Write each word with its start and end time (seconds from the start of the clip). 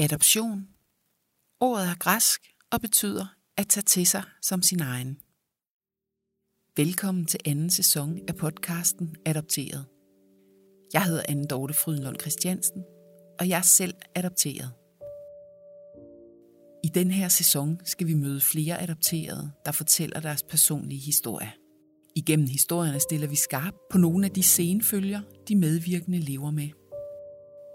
Adoption. 0.00 0.68
Ordet 1.60 1.86
er 1.86 1.94
græsk 1.98 2.40
og 2.72 2.80
betyder 2.80 3.26
at 3.56 3.68
tage 3.68 3.84
til 3.84 4.06
sig 4.06 4.22
som 4.42 4.62
sin 4.62 4.80
egen. 4.80 5.18
Velkommen 6.76 7.26
til 7.26 7.40
anden 7.44 7.70
sæson 7.70 8.18
af 8.28 8.36
podcasten 8.36 9.16
Adopteret. 9.26 9.86
Jeg 10.92 11.04
hedder 11.04 11.22
Anne 11.28 11.46
Dorte 11.46 11.74
Frydenlund 11.74 12.20
Christiansen, 12.20 12.84
og 13.40 13.48
jeg 13.48 13.58
er 13.58 13.62
selv 13.62 13.94
adopteret. 14.14 14.70
I 16.84 16.88
den 16.88 17.10
her 17.10 17.28
sæson 17.28 17.80
skal 17.84 18.06
vi 18.06 18.14
møde 18.14 18.40
flere 18.40 18.82
adopterede, 18.82 19.50
der 19.64 19.72
fortæller 19.72 20.20
deres 20.20 20.42
personlige 20.42 21.00
historie. 21.00 21.52
Igennem 22.16 22.46
historierne 22.46 23.00
stiller 23.00 23.28
vi 23.28 23.36
skarp 23.36 23.74
på 23.90 23.98
nogle 23.98 24.26
af 24.26 24.32
de 24.32 24.42
senfølger, 24.42 25.20
de 25.48 25.56
medvirkende 25.56 26.18
lever 26.18 26.50
med. 26.50 26.87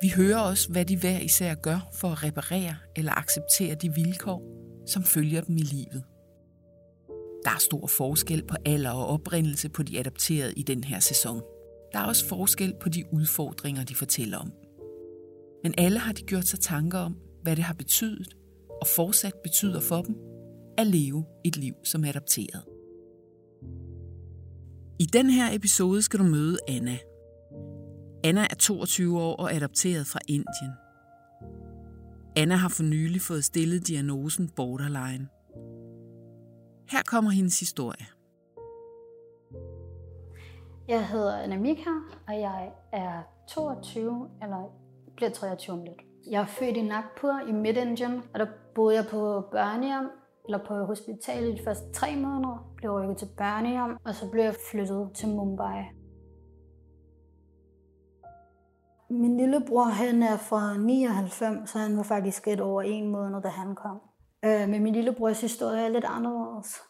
Vi 0.02 0.10
hører 0.16 0.40
også, 0.40 0.72
hvad 0.72 0.86
de 0.86 0.98
hver 0.98 1.20
især 1.20 1.56
gør 1.56 1.90
for 1.94 2.08
at 2.08 2.24
reparere 2.24 2.76
eller 2.96 3.12
acceptere 3.12 3.76
de 3.76 3.94
vilkår, 3.94 4.42
som 4.88 5.04
følger 5.04 5.42
dem 5.42 5.58
i 5.58 5.62
livet. 5.62 6.04
Der 7.46 7.52
er 7.52 7.60
stor 7.60 7.88
forskel 7.88 8.44
på 8.44 8.56
alder 8.66 8.92
og 8.92 9.08
oprindelse 9.08 9.70
på 9.70 9.84
de 9.84 10.00
adopterede 10.00 10.54
i 10.54 10.64
den 10.64 10.84
her 10.84 11.00
sæson. 11.00 11.42
Der 11.94 12.00
er 12.00 12.04
også 12.06 12.28
forskel 12.28 12.74
på 12.82 12.90
de 12.90 13.04
udfordringer, 13.12 13.84
de 13.84 13.96
fortæller 13.96 14.38
om. 14.38 14.52
Men 15.64 15.74
alle 15.78 16.00
har 16.00 16.14
de 16.14 16.22
gjort 16.22 16.48
sig 16.48 16.60
tanker 16.60 17.00
om, 17.00 17.18
hvad 17.44 17.56
det 17.56 17.64
har 17.64 17.74
betydet 17.74 18.38
og 18.82 18.88
fortsat 18.96 19.34
betyder 19.44 19.80
for 19.80 20.02
dem 20.02 20.16
at 20.78 20.88
leve 20.88 21.26
et 21.46 21.58
liv 21.58 21.74
som 21.84 22.04
adopteret. 22.04 22.64
I 25.00 25.06
den 25.06 25.30
her 25.30 25.56
episode 25.56 26.02
skal 26.02 26.20
du 26.20 26.24
møde 26.24 26.58
Anna. 26.68 26.98
Anna 28.26 28.42
er 28.42 28.56
22 28.56 29.22
år 29.22 29.36
og 29.36 29.54
adopteret 29.54 30.08
fra 30.08 30.20
Indien. 30.28 30.72
Anna 32.36 32.56
har 32.56 32.70
for 32.70 32.84
nylig 32.84 33.22
fået 33.22 33.44
stillet 33.44 33.88
diagnosen 33.88 34.50
borderline. 34.56 35.28
Her 36.92 37.02
kommer 37.06 37.32
hendes 37.32 37.60
historie. 37.60 38.06
Jeg 40.88 41.08
hedder 41.08 41.38
Anna 41.38 41.58
Mika, 41.58 41.90
og 42.28 42.34
jeg 42.40 42.72
er 42.92 43.22
22, 43.50 44.30
eller 44.42 44.72
bliver 45.16 45.32
23 45.32 45.76
om 45.76 45.84
lidt. 45.84 46.02
Jeg 46.32 46.42
er 46.42 46.46
født 46.46 46.78
i 46.78 46.82
Nagpur 46.82 47.40
i 47.48 47.52
Midt-Indien, 47.52 48.22
og 48.34 48.40
der 48.40 48.48
boede 48.76 48.96
jeg 48.96 49.06
på 49.12 49.44
børnehjem, 49.52 50.10
eller 50.46 50.60
på 50.68 50.86
hospitalet 50.86 51.58
de 51.58 51.64
første 51.64 51.92
tre 51.94 52.16
måneder. 52.16 52.74
Blev 52.78 52.92
rykket 52.92 53.18
til 53.18 53.28
børnehjem, 53.38 53.98
og 54.06 54.16
så 54.16 54.30
blev 54.32 54.44
jeg 54.44 54.56
flyttet 54.72 55.10
til 55.16 55.28
Mumbai. 55.30 55.84
Min 59.14 59.38
lillebror, 59.38 59.84
han 59.84 60.24
er 60.24 60.38
fra 60.38 60.78
99, 60.78 61.70
så 61.70 61.80
han 61.80 61.98
var 61.98 62.04
faktisk 62.04 62.48
et 62.48 62.62
over 62.62 62.82
en 62.82 63.10
måned, 63.10 63.42
da 63.42 63.48
han 63.48 63.76
kom. 63.76 64.00
Øh, 64.46 64.70
men 64.70 64.84
min 64.84 64.94
lillebrors 64.94 65.42
historie 65.42 65.82
er 65.82 65.90
lidt 65.90 66.06
anderledes. 66.06 66.82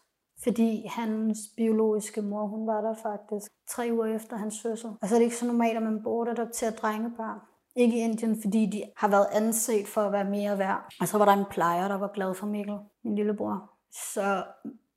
Fordi 0.42 0.86
hans 0.86 1.38
biologiske 1.56 2.22
mor, 2.22 2.46
hun 2.46 2.66
var 2.66 2.80
der 2.80 2.94
faktisk 3.02 3.52
tre 3.70 3.88
uger 3.92 4.06
efter 4.06 4.36
hans 4.36 4.62
fødsel. 4.62 4.90
Og 5.02 5.08
så 5.08 5.14
er 5.14 5.18
det 5.18 5.24
ikke 5.24 5.36
så 5.36 5.46
normalt, 5.46 5.76
at 5.76 5.82
man 5.82 6.02
bortadopterer 6.02 6.70
drengebørn. 6.70 7.38
Ikke 7.76 7.96
i 7.96 8.00
Indien, 8.00 8.42
fordi 8.42 8.66
de 8.66 8.82
har 8.96 9.08
været 9.08 9.26
anset 9.32 9.86
for 9.86 10.00
at 10.00 10.12
være 10.12 10.24
mere 10.24 10.58
værd. 10.58 10.94
Og 11.00 11.08
så 11.08 11.18
var 11.18 11.24
der 11.24 11.32
en 11.32 11.44
plejer, 11.50 11.88
der 11.88 11.94
var 11.94 12.10
glad 12.14 12.34
for 12.34 12.46
Mikkel, 12.46 12.78
min 13.04 13.16
lillebror. 13.16 13.70
Så 14.14 14.44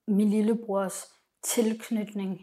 min 0.08 0.30
lillebrors 0.30 1.06
tilknytning 1.44 2.42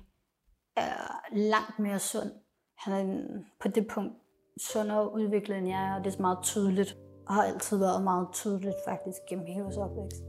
er 0.77 1.21
langt 1.33 1.79
mere 1.79 1.99
sund. 1.99 2.31
Han 2.79 2.93
er 2.93 3.25
på 3.61 3.69
det 3.69 3.87
punkt 3.87 4.15
sundere 4.61 5.15
udviklet 5.15 5.59
end 5.59 5.69
jeg 5.69 5.89
er, 5.89 5.99
og 5.99 6.05
det 6.05 6.15
er 6.15 6.21
meget 6.21 6.39
tydeligt. 6.43 6.97
Og 7.27 7.35
har 7.35 7.43
altid 7.43 7.79
været 7.79 8.05
meget 8.05 8.29
tydeligt 8.33 8.75
faktisk 8.89 9.19
gennem 9.29 9.47
hele 9.47 9.63
vores 9.63 9.77
opvækst. 9.77 10.23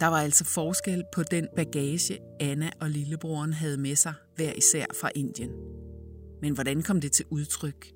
Der 0.00 0.06
var 0.06 0.16
altså 0.16 0.44
forskel 0.44 1.04
på 1.14 1.22
den 1.22 1.48
bagage, 1.56 2.18
Anna 2.40 2.70
og 2.80 2.90
lillebroren 2.90 3.52
havde 3.52 3.78
med 3.78 3.96
sig, 3.96 4.14
hver 4.36 4.52
især 4.52 4.84
fra 5.00 5.10
Indien. 5.14 5.50
Men 6.42 6.54
hvordan 6.54 6.82
kom 6.82 7.00
det 7.00 7.12
til 7.12 7.26
udtryk? 7.30 7.86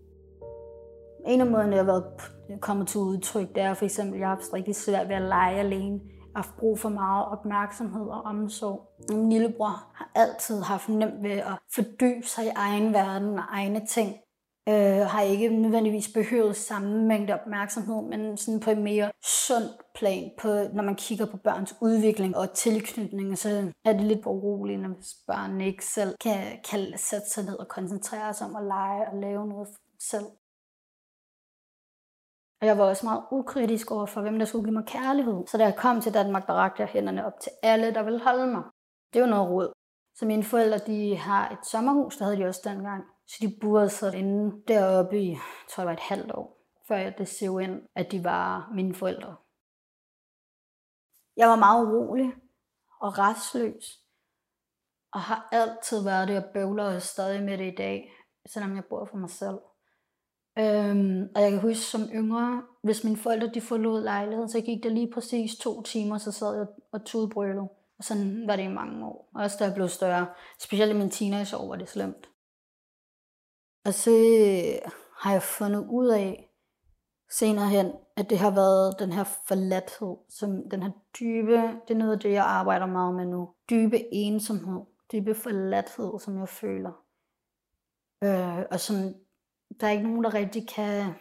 En 1.26 1.40
af 1.40 1.46
måderne, 1.46 1.76
jeg 1.76 1.84
har 1.84 1.92
været 1.92 2.04
kommet 2.60 2.88
til 2.88 3.00
udtryk, 3.00 3.48
det 3.54 3.62
er 3.62 3.74
for 3.74 3.84
eksempel, 3.84 4.14
at 4.14 4.20
jeg 4.20 4.28
har 4.28 4.34
haft 4.34 4.52
rigtig 4.52 4.76
svært 4.76 5.08
ved 5.08 5.16
at 5.16 5.22
lege 5.22 5.58
alene. 5.58 6.00
Jeg 6.02 6.36
har 6.36 6.42
haft 6.42 6.56
brug 6.58 6.78
for 6.78 6.88
meget 6.88 7.26
opmærksomhed 7.26 8.06
og 8.06 8.22
omsorg. 8.22 8.80
Min 9.10 9.30
lillebror 9.30 9.94
har 9.94 10.10
altid 10.14 10.62
haft 10.62 10.88
nemt 10.88 11.22
ved 11.22 11.30
at 11.30 11.58
fordybe 11.74 12.26
sig 12.26 12.44
i 12.44 12.52
egen 12.56 12.92
verden 12.92 13.38
og 13.38 13.44
egne 13.48 13.86
ting 13.86 14.16
øh, 14.70 15.06
har 15.12 15.22
ikke 15.22 15.48
nødvendigvis 15.48 16.08
behøvet 16.14 16.56
samme 16.56 17.04
mængde 17.04 17.34
opmærksomhed, 17.34 18.02
men 18.02 18.36
sådan 18.36 18.60
på 18.60 18.70
en 18.70 18.84
mere 18.84 19.10
sund 19.46 19.68
plan, 19.94 20.30
på, 20.40 20.48
når 20.48 20.82
man 20.82 20.94
kigger 20.94 21.26
på 21.26 21.36
børns 21.36 21.74
udvikling 21.80 22.36
og 22.36 22.52
tilknytning, 22.52 23.38
så 23.38 23.72
er 23.84 23.92
det 23.92 24.02
lidt 24.02 24.26
uroligende, 24.26 24.88
hvis 24.88 25.14
børn 25.26 25.60
ikke 25.60 25.84
selv 25.84 26.14
kan, 26.20 26.58
kan 26.70 26.98
sætte 26.98 27.30
sig 27.30 27.44
ned 27.44 27.58
og 27.58 27.68
koncentrere 27.68 28.34
sig 28.34 28.46
om 28.46 28.56
at 28.56 28.64
lege 28.64 29.08
og 29.10 29.20
lave 29.20 29.46
noget 29.48 29.68
selv. 29.98 30.26
Og 32.60 32.66
jeg 32.66 32.78
var 32.78 32.84
også 32.84 33.06
meget 33.06 33.24
ukritisk 33.32 33.90
over 33.90 34.06
for, 34.06 34.20
hvem 34.20 34.38
der 34.38 34.46
skulle 34.46 34.64
give 34.64 34.74
mig 34.74 34.86
kærlighed. 34.86 35.46
Så 35.46 35.58
da 35.58 35.64
jeg 35.64 35.76
kom 35.76 36.00
til 36.00 36.14
Danmark, 36.14 36.46
der 36.46 36.52
rakte 36.52 36.82
jeg 36.82 36.88
hænderne 36.88 37.26
op 37.26 37.40
til 37.42 37.52
alle, 37.62 37.94
der 37.94 38.02
ville 38.02 38.20
holde 38.20 38.46
mig. 38.46 38.62
Det 39.12 39.22
var 39.22 39.28
noget 39.28 39.50
råd. 39.50 39.72
Så 40.14 40.26
mine 40.26 40.44
forældre, 40.44 40.78
de 40.78 41.16
har 41.16 41.50
et 41.50 41.66
sommerhus, 41.66 42.16
der 42.16 42.24
havde 42.24 42.36
de 42.36 42.46
også 42.46 42.60
dengang. 42.64 43.04
Så 43.30 43.36
de 43.40 43.56
burde 43.60 43.88
sig 43.88 44.14
inde 44.14 44.62
deroppe 44.68 45.22
i, 45.22 45.36
tror 45.68 45.82
jeg 45.82 45.86
var 45.86 45.92
et 45.92 46.00
halvt 46.00 46.32
år, 46.32 46.58
før 46.88 46.96
jeg 46.96 47.18
det 47.18 47.28
så 47.28 47.58
ind, 47.58 47.82
at 47.94 48.12
de 48.12 48.24
var 48.24 48.70
mine 48.74 48.94
forældre. 48.94 49.36
Jeg 51.36 51.48
var 51.48 51.56
meget 51.56 51.86
urolig 51.86 52.32
og 53.00 53.18
restløs, 53.18 54.00
og 55.12 55.20
har 55.20 55.48
altid 55.52 56.04
været 56.04 56.28
det, 56.28 56.44
og 56.44 56.50
bøvler 56.54 56.94
og 56.94 57.02
stadig 57.02 57.42
med 57.42 57.58
det 57.58 57.72
i 57.72 57.74
dag, 57.76 58.12
selvom 58.46 58.76
jeg 58.76 58.84
bor 58.84 59.04
for 59.04 59.16
mig 59.16 59.30
selv. 59.30 59.58
Øhm, 60.58 61.28
og 61.34 61.42
jeg 61.42 61.50
kan 61.50 61.60
huske 61.60 61.84
som 61.84 62.00
yngre, 62.00 62.62
hvis 62.82 63.04
mine 63.04 63.16
forældre 63.16 63.50
de 63.54 63.60
forlod 63.60 64.02
lejligheden, 64.02 64.48
så 64.48 64.60
gik 64.60 64.82
det 64.82 64.92
lige 64.92 65.12
præcis 65.12 65.56
to 65.56 65.82
timer, 65.82 66.18
så 66.18 66.32
sad 66.32 66.56
jeg 66.56 66.66
og 66.92 67.04
tudbrølede. 67.04 67.68
Og 67.98 68.04
sådan 68.04 68.46
var 68.46 68.56
det 68.56 68.62
i 68.62 68.68
mange 68.68 69.06
år. 69.06 69.30
Også 69.34 69.56
da 69.58 69.64
jeg 69.64 69.74
blev 69.74 69.88
større. 69.88 70.26
Specielt 70.58 70.92
i 70.92 70.98
min 70.98 71.10
teenageår 71.10 71.68
var 71.68 71.76
det 71.76 71.88
slemt. 71.88 72.29
Og 73.84 73.94
så 73.94 74.10
øh, 74.10 74.90
har 75.20 75.32
jeg 75.32 75.42
fundet 75.42 75.86
ud 75.90 76.08
af 76.08 76.50
senere 77.30 77.68
hen, 77.68 77.92
at 78.16 78.30
det 78.30 78.38
har 78.38 78.50
været 78.50 78.98
den 78.98 79.12
her 79.12 79.24
forladthed, 79.24 80.16
som 80.28 80.68
den 80.70 80.82
her 80.82 80.90
dybe, 81.20 81.56
det 81.88 81.94
er 81.94 81.98
noget 81.98 82.12
af 82.12 82.18
det, 82.18 82.32
jeg 82.32 82.44
arbejder 82.44 82.86
meget 82.86 83.14
med 83.14 83.26
nu. 83.26 83.48
Dybe 83.70 84.14
ensomhed, 84.14 84.80
dybe 85.12 85.34
forladthed, 85.34 86.20
som 86.20 86.38
jeg 86.38 86.48
føler. 86.48 86.92
Øh, 88.24 88.64
og 88.70 88.80
som 88.80 88.96
der 89.80 89.86
er 89.86 89.90
ikke 89.90 90.08
nogen, 90.08 90.24
der 90.24 90.34
rigtig 90.34 90.68
kan, 90.68 91.12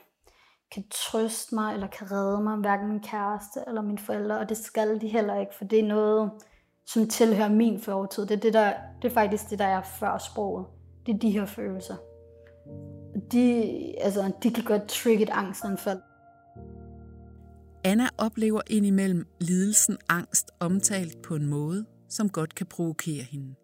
kan 0.72 0.84
trøste 0.92 1.56
mig, 1.56 1.74
eller 1.74 1.88
kan 1.88 2.12
redde 2.12 2.42
mig, 2.44 2.58
hverken 2.58 2.88
min 2.88 3.04
kæreste 3.04 3.60
eller 3.68 3.82
mine 3.82 3.98
forældre, 3.98 4.38
og 4.40 4.50
det 4.50 4.58
skal 4.58 5.02
de 5.02 5.08
heller 5.08 5.40
ikke, 5.40 5.56
for 5.56 5.66
det 5.66 5.80
er 5.80 5.88
noget, 5.88 6.32
som 6.86 7.08
tilhører 7.08 7.50
min 7.50 7.80
fortid. 7.82 8.26
Det 8.26 8.36
er, 8.36 8.40
det, 8.40 8.54
der, 8.54 8.74
det 9.02 9.10
er 9.10 9.14
faktisk 9.14 9.50
det, 9.50 9.60
der 9.60 9.66
er 9.66 9.82
før 9.82 10.18
sproget. 10.18 10.68
Det 11.06 11.16
er 11.16 11.20
de 11.20 11.32
her 11.32 11.46
følelser 11.46 11.96
de, 13.32 13.94
altså, 14.02 14.32
de 14.44 14.52
kan 14.52 14.64
godt 14.64 14.88
trigge 14.88 15.24
et 15.24 15.30
angstanfald. 15.30 16.00
Anna 17.84 18.08
oplever 18.18 18.62
indimellem 18.68 19.28
lidelsen 19.40 19.98
angst 20.10 20.52
omtalt 20.60 21.22
på 21.22 21.36
en 21.36 21.46
måde, 21.46 21.86
som 22.10 22.30
godt 22.30 22.56
kan 22.56 22.66
provokere 22.66 23.24
hende. 23.24 23.56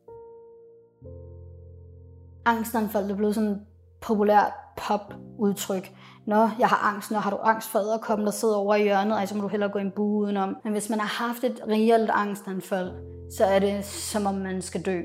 Angstanfald 2.46 3.12
er 3.12 3.16
blevet 3.16 3.36
sådan 3.36 3.50
et 3.50 3.62
populært 4.02 4.52
pop-udtryk. 4.78 5.92
Nå, 6.28 6.50
jeg 6.60 6.68
har 6.68 6.94
angst, 6.94 7.12
når 7.12 7.20
har 7.20 7.30
du 7.30 7.38
angst 7.38 7.70
for 7.70 7.80
æderkoppen, 7.80 8.26
der 8.26 8.32
sidder 8.32 8.56
over 8.56 8.76
i 8.76 8.84
hjørnet, 8.84 9.18
altså 9.18 9.36
må 9.36 9.42
du 9.42 9.48
hellere 9.48 9.70
gå 9.70 9.80
en 9.80 9.92
bue 9.96 10.24
udenom. 10.24 10.58
Men 10.64 10.74
hvis 10.74 10.90
man 10.90 11.00
har 11.00 11.26
haft 11.28 11.44
et 11.44 11.62
reelt 11.68 12.10
angstanfald, 12.14 12.92
så 13.38 13.46
er 13.46 13.60
det 13.60 13.86
som 13.86 14.26
om 14.26 14.36
man 14.36 14.62
skal 14.62 14.82
dø. 14.82 15.02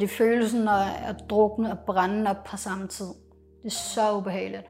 Det 0.00 0.10
føles 0.10 0.50
sådan 0.50 0.68
at 1.08 1.16
drukne 1.30 1.72
og 1.72 1.78
brænde 1.86 2.30
op 2.30 2.44
på 2.50 2.56
samme 2.56 2.88
tid. 2.88 3.06
Det 3.62 3.66
er 3.66 3.76
så 3.94 4.16
ubehageligt. 4.16 4.66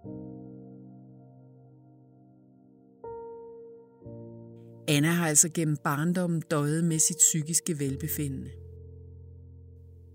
Anna 4.88 5.08
har 5.08 5.28
altså 5.28 5.48
gennem 5.54 5.76
barndommen 5.84 6.40
døjet 6.50 6.84
med 6.84 6.98
sit 6.98 7.16
psykiske 7.16 7.78
velbefindende. 7.78 8.50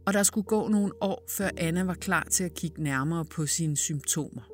Og 0.07 0.13
der 0.13 0.23
skulle 0.23 0.45
gå 0.45 0.67
nogle 0.67 0.91
år, 1.01 1.25
før 1.37 1.49
Anna 1.57 1.83
var 1.83 1.93
klar 1.93 2.27
til 2.31 2.43
at 2.43 2.53
kigge 2.53 2.83
nærmere 2.83 3.25
på 3.25 3.45
sine 3.45 3.77
symptomer. 3.77 4.50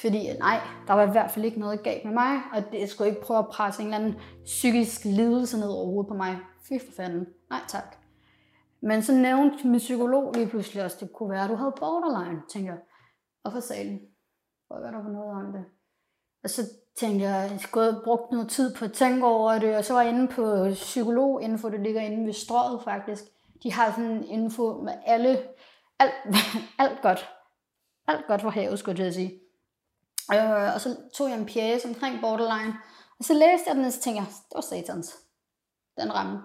Fordi 0.00 0.32
nej, 0.38 0.60
der 0.86 0.94
var 0.94 1.02
i 1.02 1.10
hvert 1.10 1.30
fald 1.30 1.44
ikke 1.44 1.60
noget 1.60 1.82
galt 1.82 2.04
med 2.04 2.12
mig, 2.12 2.40
og 2.52 2.72
det 2.72 2.90
skulle 2.90 3.10
ikke 3.10 3.22
prøve 3.22 3.38
at 3.38 3.48
presse 3.48 3.82
en 3.82 3.86
eller 3.86 3.98
anden 3.98 4.20
psykisk 4.44 5.04
lidelse 5.04 5.58
ned 5.58 5.68
over 5.68 5.86
hovedet 5.86 6.08
på 6.08 6.14
mig. 6.14 6.38
Fy 6.68 6.72
for 6.86 6.92
fanden. 6.92 7.26
Nej 7.50 7.60
tak. 7.68 7.96
Men 8.80 9.02
så 9.02 9.12
nævnte 9.12 9.68
min 9.68 9.78
psykolog 9.78 10.32
lige 10.34 10.48
pludselig 10.48 10.84
også, 10.84 10.96
det 11.00 11.12
kunne 11.12 11.30
være, 11.30 11.44
at 11.44 11.50
du 11.50 11.54
havde 11.54 11.74
borderline. 11.78 12.42
Tænker 12.50 12.72
jeg, 12.72 12.80
Og 13.44 13.52
for 13.52 13.60
salen, 13.60 14.00
Hvor 14.66 14.80
var 14.80 14.90
der 14.90 15.02
for 15.02 15.10
noget 15.10 15.46
om 15.46 15.52
det. 15.52 15.64
Og 16.44 16.50
så 16.50 16.62
tænkte 16.96 17.24
jeg, 17.24 17.50
jeg 17.50 17.60
skulle 17.60 18.00
brugt 18.04 18.32
noget 18.32 18.48
tid 18.48 18.74
på 18.74 18.84
at 18.84 18.92
tænke 18.92 19.26
over 19.26 19.58
det, 19.58 19.76
og 19.76 19.84
så 19.84 19.94
var 19.94 20.02
jeg 20.02 20.12
inde 20.12 20.28
på 20.28 20.68
psykologinfo, 20.70 21.68
det 21.68 21.80
ligger 21.80 22.00
inde 22.00 22.26
ved 22.26 22.32
strøget 22.32 22.82
faktisk. 22.84 23.24
De 23.62 23.72
har 23.72 23.90
sådan 23.90 24.24
info 24.24 24.80
med 24.84 24.92
alle, 25.06 25.42
alt, 25.98 26.12
alt 26.78 27.02
godt. 27.02 27.28
Alt 28.06 28.26
godt 28.26 28.42
for 28.42 28.50
havet, 28.50 28.78
skulle 28.78 29.04
jeg 29.04 29.14
sige. 29.14 29.40
Øh, 30.34 30.74
og 30.74 30.80
så 30.80 30.96
tog 31.14 31.28
jeg 31.30 31.38
en 31.38 31.46
pjæse 31.46 31.88
omkring 31.88 32.20
borderline, 32.20 32.74
og 33.18 33.24
så 33.24 33.32
læste 33.32 33.64
jeg 33.68 33.76
den, 33.76 33.84
og 33.84 33.92
så 33.92 34.00
tænkte 34.00 34.20
jeg, 34.22 34.26
det 34.28 34.54
var 34.54 34.60
satans. 34.60 35.16
Den 36.00 36.14
ramme. 36.14 36.38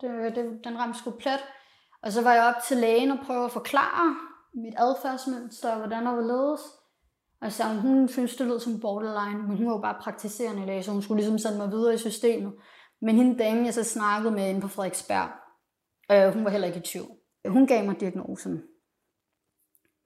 Det, 0.00 0.36
det, 0.36 0.60
den 0.64 0.78
ramte 0.78 0.98
sgu 0.98 1.10
plet. 1.10 1.40
Og 2.02 2.12
så 2.12 2.22
var 2.22 2.34
jeg 2.34 2.44
op 2.44 2.62
til 2.68 2.76
lægen 2.76 3.10
og 3.10 3.18
prøvede 3.26 3.44
at 3.44 3.52
forklare 3.52 4.16
mit 4.54 4.74
adfærdsmønster, 4.78 5.78
hvordan 5.78 6.06
der 6.06 6.12
var 6.12 6.22
ledes. 6.22 6.60
Og 7.40 7.52
så 7.52 7.64
hun 7.64 7.98
hm, 7.98 8.08
synes, 8.08 8.36
det 8.36 8.46
lød 8.46 8.60
som 8.60 8.80
borderline, 8.80 9.42
men 9.42 9.56
hun 9.56 9.66
var 9.66 9.72
jo 9.72 9.80
bare 9.80 10.02
praktiserende 10.02 10.66
læge, 10.66 10.82
så 10.82 10.90
hun 10.90 11.02
skulle 11.02 11.22
ligesom 11.22 11.38
sende 11.38 11.58
mig 11.58 11.70
videre 11.70 11.94
i 11.94 11.98
systemet. 11.98 12.52
Men 13.00 13.16
hende 13.16 13.38
dame, 13.38 13.64
jeg 13.64 13.74
så 13.74 13.84
snakkede 13.84 14.34
med 14.34 14.48
inde 14.48 14.60
på 14.60 14.68
Frederiksberg, 14.68 15.28
øh, 16.12 16.34
hun 16.34 16.44
var 16.44 16.50
heller 16.50 16.66
ikke 16.68 16.78
i 16.78 16.82
tvivl. 16.82 17.08
Hun 17.48 17.66
gav 17.66 17.84
mig 17.84 18.00
diagnosen. 18.00 18.62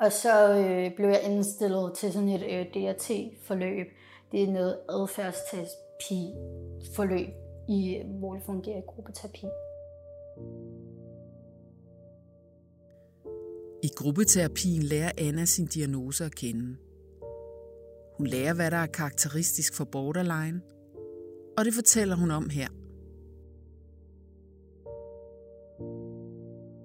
Og 0.01 0.13
så 0.13 0.51
øh, 0.51 0.97
blev 0.97 1.09
jeg 1.09 1.23
indstillet 1.23 1.93
til 1.97 2.13
sådan 2.13 2.29
et 2.29 2.43
øh, 2.43 2.67
DRT-forløb. 2.75 3.87
Det 4.33 4.43
er 4.43 4.53
noget 4.53 4.79
adfærdsterapi-forløb, 4.89 7.29
i, 7.69 8.03
hvor 8.19 8.35
det 8.35 8.43
fungerer 8.47 8.79
i 8.79 8.83
gruppeterapi. 8.87 9.47
I 13.83 13.89
gruppeterapien 13.97 14.83
lærer 14.83 15.11
Anna 15.19 15.45
sin 15.45 15.67
diagnose 15.67 16.25
at 16.25 16.35
kende. 16.35 16.77
Hun 18.17 18.27
lærer, 18.27 18.55
hvad 18.55 18.71
der 18.71 18.77
er 18.77 18.87
karakteristisk 18.87 19.75
for 19.75 19.85
borderline, 19.85 20.61
og 21.59 21.65
det 21.65 21.75
fortæller 21.75 22.17
hun 22.17 22.31
om 22.31 22.51
her. 22.51 22.69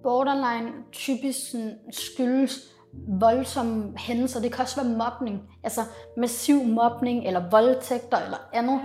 Borderline 0.04 0.72
typisk 0.92 1.56
skyldes 1.92 2.81
voldsomme 3.20 3.98
hændelser. 3.98 4.42
Det 4.42 4.52
kan 4.52 4.62
også 4.62 4.82
være 4.84 4.98
mobning, 4.98 5.42
altså 5.64 5.82
massiv 6.18 6.64
mobning 6.64 7.28
eller 7.28 7.50
voldtægter 7.50 8.18
eller 8.18 8.38
andet, 8.54 8.82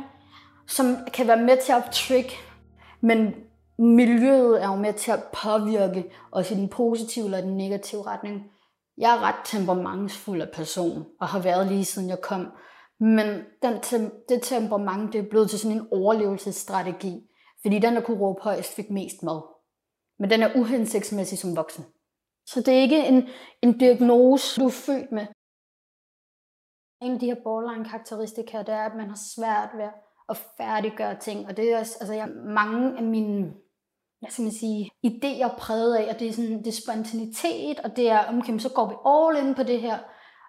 som 0.66 0.96
kan 1.12 1.26
være 1.26 1.42
med 1.42 1.56
til 1.64 1.72
at 1.72 1.90
trick. 1.92 2.32
Men 3.00 3.34
miljøet 3.78 4.62
er 4.62 4.66
jo 4.66 4.76
med 4.76 4.92
til 4.92 5.10
at 5.10 5.24
påvirke 5.42 6.04
os 6.32 6.50
i 6.50 6.54
den 6.54 6.68
positive 6.68 7.24
eller 7.24 7.40
den 7.40 7.56
negative 7.56 8.06
retning. 8.06 8.42
Jeg 8.98 9.16
er 9.16 9.20
ret 9.20 9.44
temperamentsfuld 9.44 10.42
af 10.42 10.48
person, 10.54 11.04
og 11.20 11.28
har 11.28 11.38
været 11.40 11.66
lige 11.66 11.84
siden 11.84 12.08
jeg 12.08 12.20
kom. 12.20 12.46
Men 13.00 13.26
den, 13.62 13.72
det 14.28 14.42
temperament, 14.42 15.12
det 15.12 15.18
er 15.18 15.28
blevet 15.30 15.50
til 15.50 15.58
sådan 15.58 15.76
en 15.76 15.88
overlevelsesstrategi. 15.92 17.20
Fordi 17.62 17.78
den, 17.78 17.94
der 17.94 18.00
kunne 18.00 18.20
råbe 18.20 18.42
højst, 18.42 18.74
fik 18.74 18.90
mest 18.90 19.22
mad. 19.22 19.42
Men 20.18 20.30
den 20.30 20.42
er 20.42 20.56
uhensigtsmæssig 20.56 21.38
som 21.38 21.56
voksen. 21.56 21.84
Så 22.46 22.60
det 22.60 22.74
er 22.74 22.80
ikke 22.80 23.06
en, 23.06 23.28
en 23.62 23.78
diagnose, 23.78 24.60
du 24.60 24.66
er 24.66 24.70
født 24.86 25.12
med. 25.12 25.26
En 27.02 27.12
af 27.12 27.20
de 27.20 27.26
her 27.26 27.42
borderline-karakteristika, 27.44 28.58
det 28.58 28.74
er, 28.74 28.84
at 28.90 28.96
man 28.96 29.08
har 29.08 29.20
svært 29.36 29.70
ved 29.76 29.90
at 30.28 30.36
færdiggøre 30.36 31.18
ting. 31.18 31.46
Og 31.46 31.56
det 31.56 31.72
er 31.72 31.78
også, 31.78 31.96
altså 32.00 32.14
jeg, 32.14 32.28
mange 32.44 32.98
af 32.98 33.02
mine 33.02 33.54
hvad 34.20 34.30
skal 34.30 34.42
man 34.42 34.52
sige, 34.52 34.90
idéer 35.06 35.58
præget 35.58 35.96
af, 35.96 36.02
at 36.10 36.20
det 36.20 36.28
er, 36.28 36.32
sådan, 36.32 36.58
det 36.58 36.66
er 36.66 36.82
spontanitet, 36.84 37.80
og 37.80 37.96
det 37.96 38.10
er, 38.10 38.38
okay, 38.38 38.58
så 38.58 38.72
går 38.74 38.88
vi 38.88 38.96
all 39.12 39.48
in 39.48 39.54
på 39.54 39.62
det 39.62 39.80
her. 39.80 39.98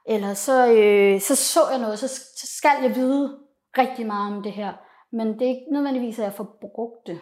Eller 0.05 0.33
så, 0.33 0.71
øh, 0.71 1.21
så 1.21 1.35
så 1.35 1.59
jeg 1.71 1.79
noget, 1.79 1.99
så, 1.99 2.07
så 2.07 2.47
skal 2.57 2.77
jeg 2.81 2.95
vide 2.95 3.39
rigtig 3.77 4.05
meget 4.05 4.35
om 4.35 4.43
det 4.43 4.51
her. 4.51 4.73
Men 5.11 5.27
det 5.27 5.41
er 5.41 5.55
ikke 5.55 5.71
nødvendigvis, 5.71 6.19
at 6.19 6.25
jeg 6.25 6.33
får 6.33 6.57
brugt 6.61 7.07
det. 7.07 7.19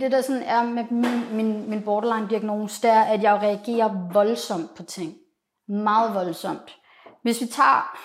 Det, 0.00 0.12
der 0.12 0.20
sådan 0.20 0.42
er 0.42 0.62
med 0.62 0.84
min, 0.90 1.36
min, 1.36 1.70
min 1.70 1.82
borderline-diagnose, 1.82 2.82
det 2.82 2.90
er, 2.90 3.02
at 3.02 3.22
jeg 3.22 3.34
reagerer 3.34 4.12
voldsomt 4.12 4.74
på 4.74 4.82
ting. 4.82 5.14
Meget 5.68 6.14
voldsomt. 6.14 6.78
Hvis 7.22 7.40
vi 7.40 7.46
tager, 7.46 7.96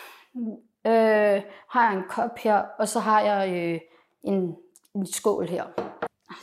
øh, 0.88 1.42
har 1.70 1.90
jeg 1.90 1.94
en 1.94 2.04
kop 2.10 2.38
her, 2.38 2.62
og 2.80 2.88
så 2.88 3.00
har 3.00 3.22
jeg 3.22 3.54
øh, 3.54 3.80
en, 4.24 4.56
en 4.96 5.14
skål 5.14 5.48
her. 5.48 5.64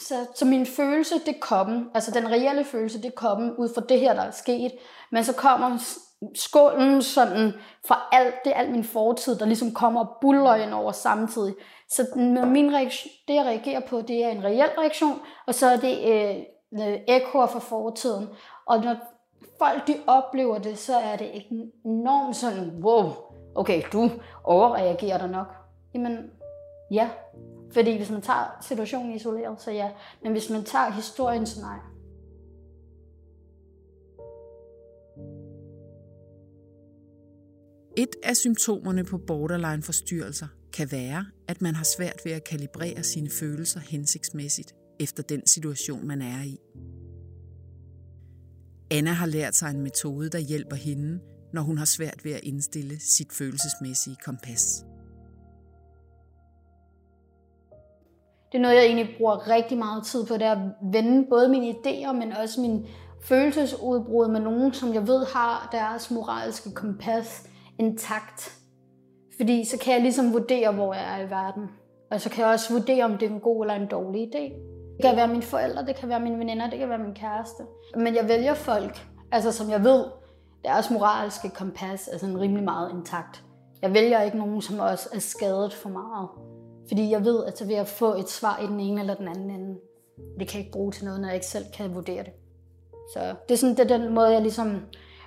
Så, 0.01 0.15
så 0.35 0.45
min 0.45 0.67
følelse, 0.67 1.15
det 1.27 1.41
koppen, 1.41 1.91
altså 1.95 2.11
den 2.11 2.31
reelle 2.31 2.65
følelse, 2.65 3.03
det 3.03 3.15
koppen 3.15 3.57
ud 3.57 3.69
fra 3.75 3.83
det 3.89 4.01
her, 4.01 4.15
der 4.15 4.23
er 4.23 4.31
sket. 4.31 4.73
Men 5.11 5.25
så 5.25 5.35
kommer 5.35 5.79
skålen 6.35 7.03
sådan 7.03 7.53
fra 7.87 8.09
alt, 8.13 8.35
det 8.45 8.53
er 8.53 8.57
alt 8.57 8.71
min 8.71 8.85
fortid, 8.85 9.39
der 9.39 9.47
ligesom 9.47 9.75
kommer 9.75 10.05
og 10.05 10.17
buller 10.21 10.55
ind 10.55 10.75
over 10.75 10.93
samtidig. 10.93 11.55
Så 11.97 12.07
min 12.47 12.75
reaktion, 12.75 13.13
det 13.29 13.35
jeg 13.35 13.45
reagerer 13.45 13.81
på, 13.89 14.01
det 14.01 14.25
er 14.25 14.29
en 14.29 14.45
reel 14.45 14.71
reaktion, 14.79 15.19
og 15.47 15.55
så 15.55 15.67
er 15.67 15.77
det 15.77 15.99
øh, 16.13 16.99
ekoer 17.09 17.47
fra 17.47 17.59
fortiden. 17.59 18.27
Og 18.67 18.85
når 18.85 18.97
folk 19.59 19.87
de 19.87 19.97
oplever 20.07 20.59
det, 20.59 20.79
så 20.79 20.97
er 20.97 21.17
det 21.17 21.31
enormt 21.85 22.37
sådan, 22.37 22.71
wow, 22.83 23.13
okay, 23.55 23.83
du 23.93 24.11
overreagerer 24.45 25.19
der 25.19 25.27
nok. 25.27 25.47
Jamen, 25.95 26.31
ja. 26.91 27.11
Fordi 27.73 27.97
hvis 27.97 28.11
man 28.11 28.23
tager 28.23 28.59
situationen 28.61 29.15
isoleret, 29.15 29.61
så 29.61 29.71
ja. 29.71 29.91
Men 30.23 30.33
hvis 30.33 30.51
man 30.51 30.65
tager 30.65 30.91
historien, 30.91 31.47
så 31.47 31.61
nej. 31.61 31.79
Et 37.97 38.17
af 38.23 38.37
symptomerne 38.37 39.05
på 39.05 39.19
borderline-forstyrrelser 39.19 40.47
kan 40.75 40.93
være, 40.93 41.27
at 41.49 41.63
man 41.63 41.75
har 41.75 41.85
svært 41.97 42.21
ved 42.25 42.33
at 42.33 42.45
kalibrere 42.45 43.03
sine 43.03 43.31
følelser 43.41 43.81
hensigtsmæssigt 43.81 44.75
efter 45.01 45.23
den 45.23 45.47
situation, 45.47 46.07
man 46.07 46.23
er 46.23 46.43
i. 46.43 46.59
Anna 48.91 49.11
har 49.11 49.27
lært 49.27 49.55
sig 49.55 49.71
en 49.71 49.81
metode, 49.81 50.31
der 50.31 50.39
hjælper 50.39 50.77
hende, 50.77 51.21
når 51.53 51.63
hun 51.63 51.79
har 51.79 51.85
svært 51.85 52.25
ved 52.25 52.33
at 52.33 52.41
indstille 52.43 53.01
sit 53.01 53.33
følelsesmæssige 53.33 54.17
kompas. 54.25 54.85
Det 58.53 58.59
er 58.59 58.63
noget, 58.63 58.75
jeg 58.75 58.85
egentlig 58.85 59.15
bruger 59.19 59.49
rigtig 59.49 59.79
meget 59.79 60.07
tid 60.07 60.27
på, 60.27 60.35
det 60.35 60.43
er 60.43 60.53
at 60.53 60.93
vende 60.93 61.27
både 61.31 61.49
mine 61.49 61.71
idéer, 61.71 62.13
men 62.13 62.33
også 62.33 62.61
min 62.61 62.87
følelsesudbrud 63.25 64.29
med 64.29 64.41
nogen, 64.41 64.73
som 64.73 64.95
jeg 64.95 65.07
ved 65.07 65.27
har 65.27 65.69
deres 65.73 66.11
moralske 66.11 66.71
kompas 66.71 67.49
intakt. 67.79 68.64
Fordi 69.37 69.65
så 69.65 69.79
kan 69.79 69.93
jeg 69.93 70.03
ligesom 70.03 70.33
vurdere, 70.33 70.73
hvor 70.73 70.95
jeg 70.95 71.21
er 71.21 71.27
i 71.27 71.31
verden. 71.31 71.71
Og 72.11 72.21
så 72.21 72.31
kan 72.31 72.45
jeg 72.45 72.53
også 72.53 72.73
vurdere, 72.73 73.05
om 73.05 73.19
det 73.19 73.27
er 73.27 73.31
en 73.31 73.41
god 73.41 73.65
eller 73.65 73.75
en 73.75 73.87
dårlig 73.87 74.35
idé. 74.35 74.53
Det 74.97 75.05
kan 75.05 75.17
være 75.17 75.29
mine 75.29 75.43
forældre, 75.43 75.87
det 75.87 75.97
kan 75.97 76.09
være 76.09 76.21
mine 76.21 76.39
veninder, 76.39 76.71
det 76.71 76.79
kan 76.79 76.89
være 76.89 76.99
min 76.99 77.15
kæreste. 77.15 77.63
Men 77.97 78.15
jeg 78.15 78.29
vælger 78.29 78.55
folk, 78.55 79.07
altså 79.33 79.53
som 79.53 79.71
jeg 79.71 79.85
ved, 79.85 80.05
deres 80.65 80.91
moralske 80.91 81.51
kompas 81.51 82.09
er 82.13 82.19
sådan 82.19 82.41
rimelig 82.41 82.65
meget 82.65 82.93
intakt. 82.93 83.45
Jeg 83.83 83.95
vælger 83.95 84.23
ikke 84.23 84.39
nogen, 84.39 84.63
som 84.63 84.79
også 84.79 85.09
er 85.15 85.19
skadet 85.19 85.73
for 85.73 85.89
meget. 85.89 86.29
Fordi 86.89 87.11
jeg 87.11 87.25
ved, 87.25 87.45
at 87.45 87.59
så 87.59 87.67
vil 87.67 87.77
jeg 87.77 87.87
få 87.87 88.15
et 88.15 88.31
svar 88.31 88.61
i 88.63 88.67
den 88.67 88.81
ene 88.81 89.01
eller 89.01 89.15
den 89.15 89.29
anden 89.29 89.51
ende. 89.51 89.79
Det 90.39 90.49
kan 90.49 90.59
jeg 90.59 90.67
ikke 90.67 90.73
bruge 90.73 90.93
til 90.93 91.05
noget, 91.05 91.21
når 91.21 91.29
jeg 91.29 91.35
ikke 91.35 91.47
selv 91.47 91.65
kan 91.77 91.95
vurdere 91.95 92.23
det. 92.23 92.33
Så 93.13 93.35
det 93.49 93.55
er 93.55 93.59
sådan 93.59 93.77
det 93.77 93.91
er 93.91 93.99
den 93.99 94.15
måde, 94.15 94.29
jeg 94.29 94.43
ligesom 94.43 94.81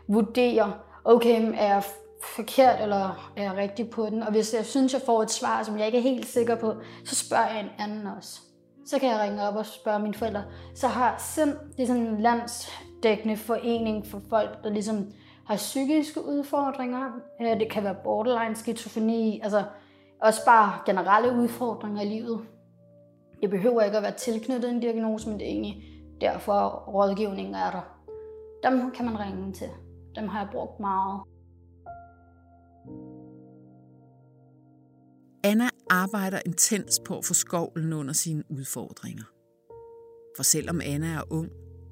vurderer, 0.08 0.72
okay, 1.06 1.54
er 1.56 1.74
jeg 1.74 1.84
forkert, 2.24 2.82
eller 2.82 3.32
er 3.38 3.44
jeg 3.44 3.56
rigtig 3.56 3.90
på 3.90 4.06
den? 4.06 4.24
Og 4.24 4.32
hvis 4.32 4.54
jeg 4.54 4.66
synes, 4.66 4.94
jeg 4.94 5.02
får 5.06 5.24
et 5.24 5.32
svar, 5.32 5.64
som 5.64 5.78
jeg 5.78 5.86
ikke 5.86 5.98
er 5.98 6.02
helt 6.02 6.26
sikker 6.26 6.56
på, 6.56 6.74
så 7.06 7.16
spørger 7.16 7.48
jeg 7.48 7.60
en 7.60 7.70
anden 7.80 8.08
også. 8.08 8.40
Så 8.86 9.00
kan 9.00 9.10
jeg 9.10 9.20
ringe 9.20 9.48
op 9.48 9.56
og 9.56 9.66
spørge 9.66 10.00
mine 10.00 10.14
forældre. 10.14 10.44
Så 10.76 10.88
har 10.88 11.16
SIM, 11.20 11.48
det 11.78 11.84
er 11.84 11.88
sådan 11.88 12.08
en 12.08 12.22
landsdækkende 12.22 13.38
forening 13.38 14.08
for 14.08 14.22
folk, 14.30 14.64
der 14.64 14.70
ligesom 14.70 15.12
har 15.46 15.56
psykiske 15.56 16.26
udfordringer. 16.26 17.12
Øh, 17.42 17.60
det 17.60 17.72
kan 17.72 17.84
være 17.84 17.96
borderline, 18.04 18.56
skizofreni, 18.56 19.40
altså 19.44 19.64
også 20.22 20.46
bare 20.46 20.80
generelle 20.86 21.32
udfordringer 21.32 22.02
i 22.02 22.06
livet. 22.06 22.40
Det 23.42 23.50
behøver 23.50 23.82
ikke 23.82 23.98
at 23.98 24.04
være 24.04 24.12
tilknyttet 24.12 24.70
en 24.70 24.80
diagnose, 24.80 25.30
men 25.30 25.40
det 25.40 25.48
er 25.48 25.52
egentlig 25.52 25.84
derfor 26.22 26.84
rådgivningen 26.88 27.56
er 27.56 27.72
der. 27.72 27.82
Dem 28.64 28.92
kan 28.92 29.06
man 29.06 29.20
ringe 29.20 29.54
til. 29.54 29.70
Dem 30.16 30.28
har 30.28 30.40
jeg 30.40 30.50
brugt 30.52 30.80
meget. 30.80 31.22
Anna 35.44 35.70
arbejder 35.90 36.40
intens 36.46 37.02
på 37.06 37.18
at 37.18 37.26
få 37.26 37.34
skovlen 37.34 37.94
under 37.94 38.14
sine 38.14 38.44
udfordringer. 38.50 39.24
For 40.36 40.44
selvom 40.44 40.82
Anna 40.84 41.08
er 41.08 41.24
ung, 41.30 41.50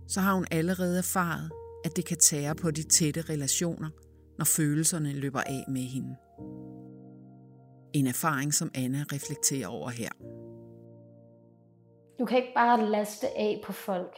så 0.07 0.19
har 0.21 0.33
hun 0.33 0.45
allerede 0.51 0.97
erfaret, 0.97 1.51
at 1.85 1.95
det 1.95 2.05
kan 2.05 2.17
tære 2.17 2.55
på 2.55 2.71
de 2.71 2.83
tætte 2.83 3.21
relationer, 3.21 3.89
når 4.37 4.45
følelserne 4.45 5.13
løber 5.13 5.41
af 5.41 5.63
med 5.67 5.81
hende. 5.81 6.15
En 7.93 8.07
erfaring, 8.07 8.53
som 8.53 8.71
Anna 8.75 9.03
reflekterer 9.13 9.67
over 9.67 9.89
her. 9.89 10.09
Du 12.19 12.25
kan 12.25 12.37
ikke 12.37 12.53
bare 12.55 12.89
laste 12.89 13.27
af 13.37 13.61
på 13.65 13.71
folk. 13.71 14.15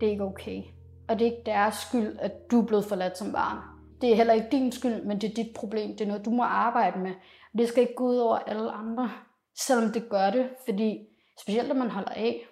Det 0.00 0.06
er 0.06 0.10
ikke 0.10 0.24
okay. 0.24 0.62
Og 1.08 1.18
det 1.18 1.26
er 1.26 1.30
ikke 1.30 1.42
deres 1.46 1.74
skyld, 1.74 2.16
at 2.18 2.32
du 2.50 2.62
er 2.62 2.66
blevet 2.66 2.84
forladt 2.84 3.18
som 3.18 3.32
barn 3.32 3.77
det 4.00 4.12
er 4.12 4.16
heller 4.16 4.34
ikke 4.34 4.48
din 4.50 4.72
skyld, 4.72 5.04
men 5.04 5.20
det 5.20 5.30
er 5.30 5.34
dit 5.34 5.54
problem. 5.54 5.90
Det 5.90 6.00
er 6.00 6.06
noget, 6.06 6.24
du 6.24 6.30
må 6.30 6.42
arbejde 6.42 6.98
med. 6.98 7.12
Det 7.58 7.68
skal 7.68 7.82
ikke 7.82 7.94
gå 7.94 8.08
ud 8.08 8.16
over 8.16 8.38
alle 8.38 8.70
andre, 8.70 9.10
selvom 9.58 9.92
det 9.92 10.08
gør 10.08 10.30
det, 10.30 10.50
fordi 10.64 10.98
specielt 11.40 11.68
når 11.68 11.74
man 11.74 11.90
holder 11.90 12.10
af, 12.10 12.46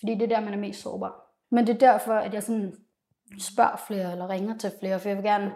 fordi 0.00 0.14
det 0.14 0.22
er 0.22 0.36
der, 0.36 0.40
man 0.40 0.54
er 0.54 0.58
mest 0.58 0.82
sårbar. 0.82 1.24
Men 1.50 1.66
det 1.66 1.74
er 1.74 1.92
derfor, 1.92 2.12
at 2.12 2.34
jeg 2.34 2.42
sådan 2.42 2.74
spørger 3.38 3.76
flere, 3.86 4.12
eller 4.12 4.30
ringer 4.30 4.58
til 4.58 4.72
flere, 4.80 5.00
for 5.00 5.08
jeg 5.08 5.16
vil 5.16 5.24
gerne, 5.24 5.52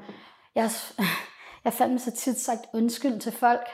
jeg, 0.54 0.70
jeg 1.64 1.72
fandt 1.72 2.00
så 2.00 2.10
tit 2.10 2.38
sagt 2.38 2.66
undskyld 2.74 3.20
til 3.20 3.32
folk, 3.32 3.66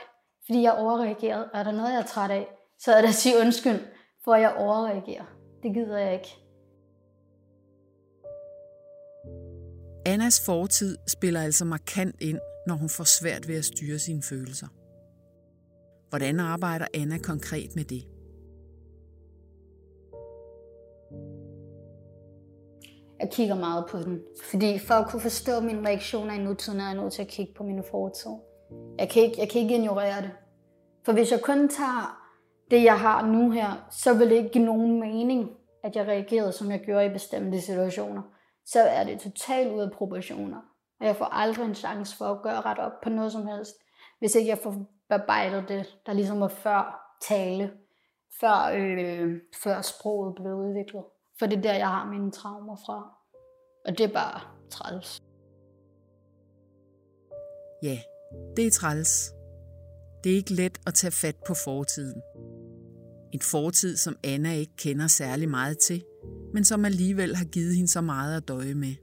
fordi 0.45 0.61
jeg 0.61 0.73
overreagerede. 0.73 1.49
Er 1.53 1.63
der 1.63 1.71
noget, 1.71 1.91
jeg 1.91 1.99
er 1.99 2.05
træt 2.05 2.31
af, 2.31 2.47
så 2.79 2.93
er 2.93 3.01
det 3.01 3.07
at 3.07 3.13
sige 3.13 3.39
undskyld, 3.41 3.79
for 4.23 4.33
at 4.33 4.41
jeg 4.41 4.55
overreagerer. 4.55 5.25
Det 5.63 5.73
gider 5.73 5.97
jeg 5.97 6.13
ikke. 6.13 6.48
Annas 10.05 10.45
fortid 10.45 10.97
spiller 11.07 11.41
altså 11.41 11.65
markant 11.65 12.15
ind, 12.21 12.39
når 12.67 12.75
hun 12.75 12.89
får 12.89 13.03
svært 13.03 13.47
ved 13.47 13.55
at 13.55 13.65
styre 13.65 13.99
sine 13.99 14.21
følelser. 14.23 14.67
Hvordan 16.09 16.39
arbejder 16.39 16.85
Anna 16.93 17.17
konkret 17.17 17.75
med 17.75 17.83
det? 17.83 18.03
Jeg 23.19 23.29
kigger 23.31 23.55
meget 23.55 23.85
på 23.89 23.97
den. 23.97 24.21
Fordi 24.49 24.79
for 24.79 24.93
at 24.93 25.09
kunne 25.09 25.21
forstå 25.21 25.59
mine 25.59 25.87
reaktioner 25.87 26.33
i 26.33 26.43
nutiden, 26.43 26.79
er 26.79 26.85
jeg 26.85 26.95
nødt 26.95 27.13
til 27.13 27.21
at 27.21 27.27
kigge 27.27 27.53
på 27.53 27.63
mine 27.63 27.83
fortid. 27.91 28.31
Jeg 28.99 29.09
kan, 29.09 29.23
ikke, 29.23 29.35
jeg 29.39 29.49
kan 29.49 29.61
ikke 29.61 29.75
ignorere 29.75 30.21
det. 30.21 30.31
For 31.05 31.13
hvis 31.13 31.31
jeg 31.31 31.41
kun 31.41 31.69
tager 31.69 32.29
det, 32.71 32.83
jeg 32.83 32.99
har 32.99 33.25
nu 33.25 33.51
her, 33.51 33.87
så 33.91 34.13
vil 34.13 34.29
det 34.29 34.35
ikke 34.35 34.49
give 34.49 34.65
nogen 34.65 34.99
mening, 34.99 35.49
at 35.83 35.95
jeg 35.95 36.07
reagerede, 36.07 36.51
som 36.51 36.71
jeg 36.71 36.79
gjorde 36.79 37.05
i 37.05 37.09
bestemte 37.09 37.61
situationer. 37.61 38.21
Så 38.65 38.81
er 38.81 39.03
det 39.03 39.19
totalt 39.19 39.71
ud 39.71 39.81
af 39.81 39.91
proportioner. 39.91 40.61
Og 40.99 41.05
jeg 41.05 41.15
får 41.15 41.25
aldrig 41.25 41.65
en 41.65 41.75
chance 41.75 42.17
for 42.17 42.25
at 42.25 42.41
gøre 42.41 42.61
ret 42.61 42.79
op 42.79 42.91
på 43.03 43.09
noget 43.09 43.31
som 43.31 43.47
helst, 43.47 43.75
hvis 44.19 44.35
ikke 44.35 44.49
jeg 44.49 44.57
får 44.57 44.75
bearbejdet 45.09 45.69
det, 45.69 45.97
der 46.05 46.13
ligesom 46.13 46.39
var 46.39 46.47
før 46.47 47.15
tale, 47.27 47.71
før, 48.41 48.71
øh, 48.75 49.37
før 49.63 49.81
sproget 49.81 50.35
blev 50.35 50.53
udviklet. 50.53 51.03
For 51.39 51.45
det 51.45 51.57
er 51.57 51.61
der, 51.61 51.73
jeg 51.73 51.87
har 51.87 52.05
mine 52.05 52.31
traumer 52.31 52.75
fra. 52.75 53.15
Og 53.85 53.97
det 53.97 54.03
er 54.09 54.13
bare 54.13 54.41
træls. 54.71 55.21
Ja, 57.83 57.97
det 58.55 58.67
er 58.67 58.71
træls. 58.71 59.33
Det 60.23 60.31
er 60.31 60.35
ikke 60.35 60.53
let 60.53 60.77
at 60.87 60.93
tage 60.93 61.11
fat 61.11 61.35
på 61.47 61.53
fortiden. 61.65 62.21
En 63.33 63.41
fortid, 63.41 63.97
som 63.97 64.15
Anna 64.23 64.53
ikke 64.53 64.75
kender 64.77 65.07
særlig 65.07 65.49
meget 65.49 65.77
til, 65.77 66.03
men 66.53 66.63
som 66.63 66.85
alligevel 66.85 67.35
har 67.35 67.45
givet 67.45 67.75
hende 67.75 67.87
så 67.87 68.01
meget 68.01 68.37
at 68.37 68.47
døje 68.47 68.73
med. 68.73 68.95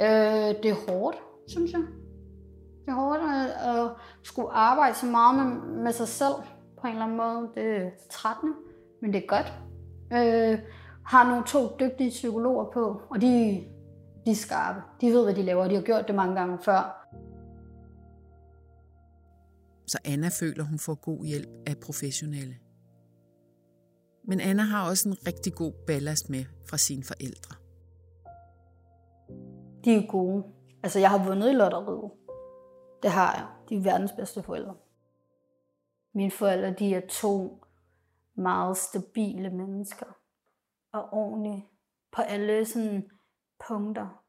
Øh, 0.00 0.62
det 0.62 0.70
er 0.70 0.90
hårdt, 0.90 1.16
synes 1.46 1.72
jeg. 1.72 1.80
Det 2.84 2.88
er 2.88 2.94
hårdt 2.94 3.20
at, 3.20 3.70
at 3.70 3.90
skulle 4.22 4.50
arbejde 4.50 4.96
så 4.96 5.06
meget 5.06 5.34
med, 5.36 5.82
med 5.82 5.92
sig 5.92 6.08
selv 6.08 6.34
på 6.80 6.86
en 6.86 6.92
eller 6.92 7.04
anden 7.04 7.16
måde. 7.16 7.50
Det 7.54 7.82
er 7.82 7.90
trættende, 8.10 8.54
men 9.02 9.12
det 9.12 9.22
er 9.22 9.26
godt. 9.26 9.52
Øh, 10.12 10.58
har 11.04 11.28
nogle 11.28 11.44
to 11.46 11.76
dygtige 11.80 12.10
psykologer 12.10 12.64
på, 12.72 13.02
og 13.10 13.20
de, 13.20 13.64
de 14.26 14.30
er 14.30 14.34
skarpe. 14.34 14.80
De 15.00 15.06
ved, 15.06 15.24
hvad 15.24 15.34
de 15.34 15.42
laver, 15.42 15.68
de 15.68 15.74
har 15.74 15.82
gjort 15.82 16.06
det 16.06 16.14
mange 16.14 16.34
gange 16.34 16.58
før. 16.64 17.08
Så 19.86 19.98
Anna 20.04 20.28
føler, 20.28 20.64
hun 20.64 20.78
får 20.78 20.94
god 20.94 21.24
hjælp 21.24 21.48
af 21.66 21.76
professionelle. 21.76 22.56
Men 24.28 24.40
Anna 24.40 24.62
har 24.62 24.88
også 24.88 25.08
en 25.08 25.26
rigtig 25.26 25.54
god 25.54 25.72
ballast 25.86 26.30
med 26.30 26.44
fra 26.68 26.76
sine 26.76 27.04
forældre. 27.04 27.56
De 29.84 29.94
er 29.94 30.10
gode. 30.10 30.44
Altså, 30.82 30.98
jeg 30.98 31.10
har 31.10 31.26
vundet 31.26 31.50
i 31.50 31.52
lotteriet. 31.52 32.10
Det 33.02 33.10
har 33.10 33.34
jeg. 33.34 33.46
De 33.68 33.76
er 33.76 33.82
verdens 33.82 34.12
bedste 34.12 34.42
forældre. 34.42 34.76
Mine 36.14 36.30
forældre, 36.30 36.70
de 36.70 36.94
er 36.94 37.06
to 37.08 37.64
meget 38.36 38.76
stabile 38.76 39.50
mennesker. 39.50 40.06
Og 40.92 41.08
ordentlige 41.12 41.68
på 42.12 42.22
alle 42.22 42.64
sådan 42.64 43.10
punkter. 43.68 44.22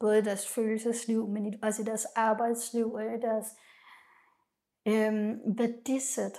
Både 0.00 0.18
i 0.18 0.22
deres 0.22 0.48
følelsesliv, 0.48 1.28
men 1.28 1.64
også 1.64 1.82
i 1.82 1.84
deres 1.84 2.04
arbejdsliv 2.04 2.92
og 2.92 3.02
i 3.02 3.20
deres 3.22 3.46
øhm, 4.86 5.58
værdisæt. 5.58 6.38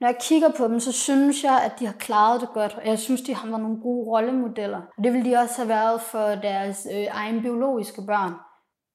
Når 0.00 0.08
jeg 0.08 0.18
kigger 0.20 0.48
på 0.58 0.68
dem, 0.68 0.80
så 0.80 0.92
synes 0.92 1.44
jeg, 1.44 1.62
at 1.64 1.72
de 1.78 1.86
har 1.86 1.92
klaret 1.92 2.40
det 2.40 2.48
godt, 2.54 2.74
og 2.74 2.86
jeg 2.86 2.98
synes, 2.98 3.22
de 3.22 3.34
har 3.34 3.48
været 3.48 3.62
nogle 3.62 3.80
gode 3.80 4.06
rollemodeller. 4.10 4.82
Og 4.98 5.04
det 5.04 5.12
ville 5.12 5.30
de 5.30 5.36
også 5.36 5.54
have 5.56 5.68
været 5.68 6.00
for 6.00 6.26
deres 6.48 6.86
øh, 6.92 7.06
egen 7.10 7.42
biologiske 7.42 8.02
børn. 8.06 8.32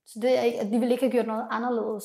Så 0.05 0.20
det 0.22 0.38
er 0.38 0.41
ikke, 0.41 0.60
at 0.60 0.65
de 0.65 0.79
ville 0.79 0.91
ikke 0.91 1.03
have 1.03 1.12
gjort 1.12 1.27
noget 1.27 1.48
anderledes 1.51 2.03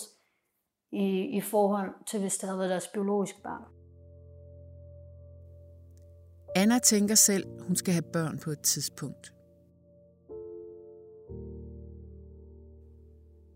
i, 0.92 1.36
i 1.36 1.40
forhold 1.40 1.90
til, 2.06 2.20
hvis 2.20 2.36
det 2.36 2.48
havde 2.48 2.58
været 2.58 2.70
deres 2.70 2.88
biologiske 2.88 3.42
børn. 3.42 3.62
Anna 6.56 6.78
tænker 6.78 7.14
selv, 7.14 7.44
hun 7.66 7.76
skal 7.76 7.94
have 7.94 8.12
børn 8.12 8.38
på 8.44 8.50
et 8.50 8.60
tidspunkt. 8.60 9.32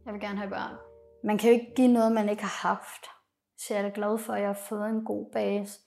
Jeg 0.07 0.13
vil 0.13 0.21
gerne 0.21 0.39
have 0.39 0.51
børn. 0.51 0.77
Man 1.25 1.39
kan 1.39 1.51
jo 1.51 1.55
ikke 1.55 1.73
give 1.77 1.93
noget, 1.93 2.13
man 2.13 2.29
ikke 2.29 2.43
har 2.43 2.69
haft. 2.69 3.20
Så 3.61 3.75
jeg 3.75 3.85
er 3.85 3.91
glad 3.91 4.19
for, 4.19 4.33
at 4.33 4.41
jeg 4.41 4.49
har 4.49 4.61
fået 4.69 4.89
en 4.89 5.05
god 5.05 5.31
base, 5.33 5.81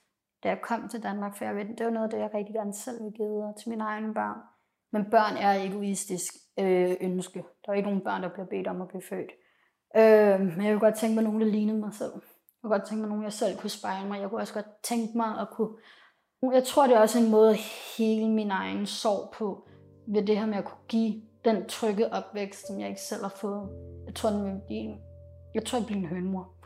da 0.43 0.49
jeg 0.49 0.61
kom 0.61 0.89
til 0.89 1.03
Danmark, 1.03 1.37
for 1.37 1.45
jeg 1.45 1.55
ved, 1.55 1.65
det 1.77 1.85
var 1.85 1.91
noget, 1.91 2.11
det 2.11 2.17
jeg 2.17 2.29
rigtig 2.33 2.55
gerne 2.55 2.73
selv 2.73 3.03
vil 3.03 3.13
give 3.13 3.27
videre 3.27 3.53
til 3.59 3.69
mine 3.69 3.83
egne 3.83 4.13
børn. 4.13 4.37
Men 4.91 5.11
børn 5.11 5.37
er 5.37 5.53
egoistisk 5.67 6.33
øh, 6.59 6.95
ønske. 7.01 7.43
Der 7.65 7.71
er 7.71 7.73
ikke 7.73 7.89
nogen 7.89 8.03
børn, 8.03 8.23
der 8.23 8.29
bliver 8.29 8.45
bedt 8.45 8.67
om 8.67 8.81
at 8.81 8.87
blive 8.87 9.01
født. 9.09 9.31
Øh, 9.97 10.39
men 10.39 10.65
jeg 10.65 10.73
kunne 10.73 10.87
godt 10.87 10.95
tænke 10.95 11.15
mig 11.15 11.23
nogen, 11.23 11.41
der 11.41 11.47
lignede 11.47 11.79
mig 11.79 11.93
selv. 11.93 12.13
Jeg 12.13 12.61
kunne 12.61 12.77
godt 12.77 12.87
tænke 12.87 13.01
mig 13.01 13.09
nogen, 13.09 13.23
jeg 13.23 13.33
selv 13.33 13.57
kunne 13.57 13.69
spejle 13.69 14.07
mig. 14.07 14.21
Jeg 14.21 14.29
kunne 14.29 14.41
også 14.41 14.53
godt 14.53 14.81
tænke 14.83 15.17
mig 15.17 15.39
at 15.39 15.47
kunne... 15.51 15.73
Jeg 16.53 16.63
tror, 16.63 16.87
det 16.87 16.95
er 16.95 16.99
også 16.99 17.19
en 17.19 17.31
måde 17.31 17.49
at 17.49 17.59
hele 17.97 18.29
min 18.29 18.51
egen 18.51 18.85
sorg 18.85 19.33
på, 19.33 19.67
ved 20.07 20.25
det 20.27 20.37
her 20.37 20.45
med 20.45 20.57
at 20.57 20.65
kunne 20.65 20.87
give 20.87 21.21
den 21.45 21.67
trygge 21.67 22.13
opvækst, 22.13 22.67
som 22.67 22.79
jeg 22.79 22.89
ikke 22.89 23.01
selv 23.01 23.21
har 23.21 23.35
fået. 23.35 23.69
Jeg 24.05 24.15
tror, 24.15 24.29
den 24.29 24.45
vil 24.45 24.61
blive, 24.67 24.95
jeg 25.53 25.65
tror, 25.65 25.77
jeg 25.79 25.85
bliver 25.85 25.99
en 25.99 26.07
hønmor. 26.07 26.62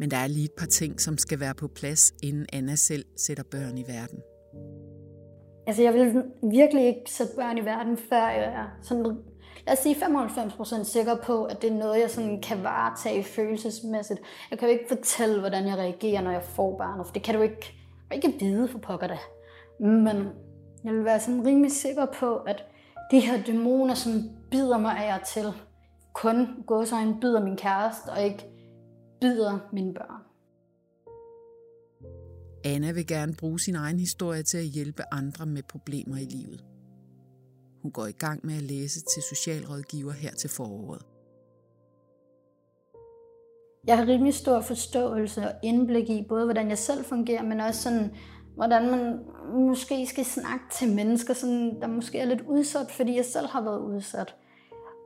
Men 0.00 0.10
der 0.10 0.16
er 0.16 0.26
lige 0.26 0.44
et 0.44 0.52
par 0.58 0.66
ting, 0.66 1.00
som 1.00 1.18
skal 1.18 1.40
være 1.40 1.54
på 1.54 1.68
plads, 1.68 2.12
inden 2.22 2.46
Anna 2.52 2.74
selv 2.74 3.04
sætter 3.16 3.44
børn 3.50 3.78
i 3.78 3.84
verden. 3.86 4.18
Altså, 5.66 5.82
jeg 5.82 5.94
vil 5.94 6.24
virkelig 6.42 6.86
ikke 6.86 7.02
sætte 7.06 7.32
børn 7.36 7.58
i 7.58 7.64
verden, 7.64 7.96
før 7.96 8.28
jeg 8.28 8.44
er 8.44 8.78
sådan, 8.82 9.04
lad 9.66 9.72
os 9.72 9.78
sige 9.78 9.94
95% 9.94 10.84
sikker 10.84 11.16
på, 11.24 11.44
at 11.44 11.62
det 11.62 11.70
er 11.70 11.74
noget, 11.74 12.00
jeg 12.00 12.10
sådan 12.10 12.40
kan 12.42 12.62
varetage 12.62 13.24
følelsesmæssigt. 13.24 14.20
Jeg 14.50 14.58
kan 14.58 14.68
jo 14.68 14.72
ikke 14.72 14.88
fortælle, 14.88 15.40
hvordan 15.40 15.66
jeg 15.66 15.76
reagerer, 15.76 16.22
når 16.22 16.30
jeg 16.30 16.42
får 16.42 16.78
barnet, 16.78 17.06
for 17.06 17.12
det 17.12 17.22
kan 17.22 17.34
du 17.34 17.42
ikke, 17.42 17.74
ikke 18.12 18.34
vide 18.40 18.68
for 18.68 18.78
pokker 18.78 19.06
da. 19.06 19.18
Men 19.80 20.16
jeg 20.84 20.92
vil 20.92 21.04
være 21.04 21.20
sådan 21.20 21.46
rimelig 21.46 21.72
sikker 21.72 22.06
på, 22.06 22.36
at 22.36 22.64
de 23.10 23.20
her 23.20 23.42
dæmoner, 23.42 23.94
som 23.94 24.12
bider 24.50 24.78
mig 24.78 24.96
af 24.98 25.14
og 25.14 25.26
til, 25.26 25.52
kun 26.16 26.62
gå 26.66 26.84
så 26.84 26.96
en 26.96 27.20
bider 27.20 27.44
min 27.44 27.56
kæreste, 27.56 28.08
og 28.08 28.22
ikke 28.22 28.46
bider 29.20 29.58
mine 29.72 29.94
børn. 29.94 30.22
Anna 32.64 32.92
vil 32.92 33.06
gerne 33.06 33.34
bruge 33.34 33.60
sin 33.60 33.74
egen 33.74 33.98
historie 33.98 34.42
til 34.42 34.58
at 34.58 34.64
hjælpe 34.64 35.02
andre 35.12 35.46
med 35.46 35.62
problemer 35.62 36.16
i 36.16 36.24
livet. 36.24 36.64
Hun 37.82 37.92
går 37.92 38.06
i 38.06 38.12
gang 38.12 38.46
med 38.46 38.56
at 38.56 38.62
læse 38.62 39.00
til 39.00 39.22
socialrådgiver 39.22 40.12
her 40.12 40.30
til 40.30 40.50
foråret. 40.50 41.02
Jeg 43.86 43.98
har 43.98 44.06
rimelig 44.06 44.34
stor 44.34 44.60
forståelse 44.60 45.40
og 45.40 45.52
indblik 45.62 46.10
i 46.10 46.26
både, 46.28 46.44
hvordan 46.44 46.68
jeg 46.68 46.78
selv 46.78 47.04
fungerer, 47.04 47.42
men 47.42 47.60
også 47.60 47.82
sådan, 47.82 48.14
hvordan 48.54 48.90
man 48.90 49.18
måske 49.54 50.06
skal 50.06 50.24
snakke 50.24 50.64
til 50.72 50.94
mennesker, 50.94 51.34
sådan, 51.34 51.80
der 51.80 51.86
måske 51.86 52.18
er 52.18 52.24
lidt 52.24 52.42
udsat, 52.48 52.90
fordi 52.90 53.16
jeg 53.16 53.24
selv 53.24 53.46
har 53.46 53.62
været 53.62 53.80
udsat. 53.80 54.34